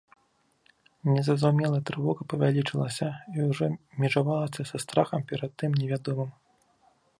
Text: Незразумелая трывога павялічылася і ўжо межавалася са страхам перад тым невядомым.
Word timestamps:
Незразумелая 1.15 1.81
трывога 1.89 2.21
павялічылася 2.33 3.07
і 3.35 3.47
ўжо 3.51 3.65
межавалася 4.05 4.61
са 4.73 4.77
страхам 4.87 5.21
перад 5.33 5.51
тым 5.63 5.71
невядомым. 5.83 6.29